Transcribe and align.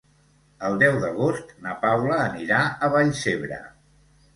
El 0.69 0.77
deu 0.83 0.97
d'agost 1.03 1.53
na 1.67 1.77
Paula 1.85 2.19
anirà 2.25 2.67
a 2.89 2.95
Vallcebre. 2.99 3.67